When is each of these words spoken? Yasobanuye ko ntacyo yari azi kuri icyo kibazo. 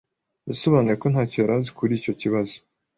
Yasobanuye 0.47 0.95
ko 1.01 1.07
ntacyo 1.11 1.37
yari 1.39 1.53
azi 1.57 1.71
kuri 1.77 1.91
icyo 1.99 2.13
kibazo. 2.21 2.55